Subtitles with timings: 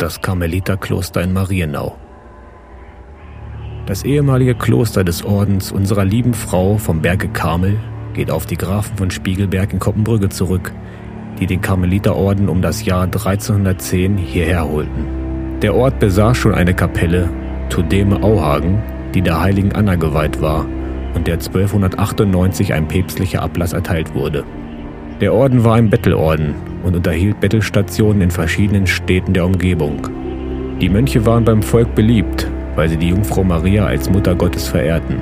[0.00, 1.96] das Karmeliterkloster in Marienau.
[3.86, 7.78] Das ehemalige Kloster des Ordens unserer lieben Frau vom Berge Karmel
[8.14, 10.72] geht auf die Grafen von Spiegelberg in Koppenbrügge zurück,
[11.38, 15.58] die den Karmeliterorden um das Jahr 1310 hierher holten.
[15.60, 17.28] Der Ort besaß schon eine Kapelle,
[17.68, 18.82] Tudeme Auhagen,
[19.14, 20.66] die der heiligen Anna geweiht war
[21.14, 24.44] und der 1298 ein päpstlicher Ablass erteilt wurde.
[25.20, 30.08] Der Orden war ein Bettelorden und unterhielt Bettelstationen in verschiedenen Städten der Umgebung.
[30.80, 35.20] Die Mönche waren beim Volk beliebt, weil sie die Jungfrau Maria als Mutter Gottes verehrten.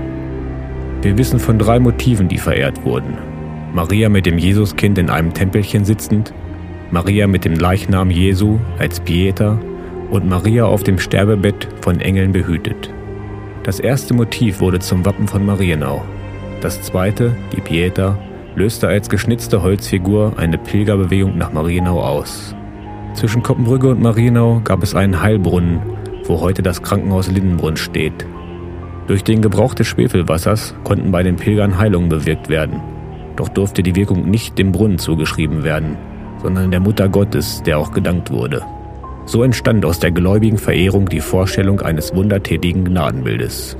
[1.02, 3.18] Wir wissen von drei Motiven, die verehrt wurden.
[3.74, 6.32] Maria mit dem Jesuskind in einem Tempelchen sitzend,
[6.92, 9.58] Maria mit dem Leichnam Jesu als Pieta
[10.10, 12.94] und Maria auf dem Sterbebett von Engeln behütet.
[13.64, 16.04] Das erste Motiv wurde zum Wappen von Marienau.
[16.60, 18.16] Das zweite, die Pieta,
[18.58, 22.56] löste als geschnitzte Holzfigur eine Pilgerbewegung nach Marienau aus.
[23.14, 25.80] Zwischen Koppenbrügge und Marienau gab es einen Heilbrunnen,
[26.24, 28.26] wo heute das Krankenhaus Lindenbrunn steht.
[29.06, 32.80] Durch den Gebrauch des Schwefelwassers konnten bei den Pilgern Heilungen bewirkt werden.
[33.36, 35.96] Doch durfte die Wirkung nicht dem Brunnen zugeschrieben werden,
[36.42, 38.62] sondern der Mutter Gottes, der auch gedankt wurde.
[39.24, 43.76] So entstand aus der gläubigen Verehrung die Vorstellung eines wundertätigen Gnadenbildes.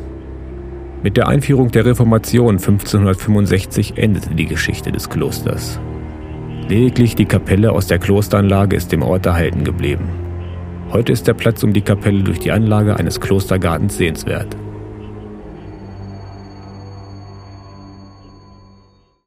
[1.01, 5.79] Mit der Einführung der Reformation 1565 endete die Geschichte des Klosters.
[6.69, 10.09] Lediglich die Kapelle aus der Klosteranlage ist dem Ort erhalten geblieben.
[10.91, 14.57] Heute ist der Platz um die Kapelle durch die Anlage eines Klostergartens sehenswert.